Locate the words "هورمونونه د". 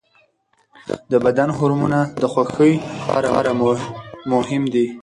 1.57-2.23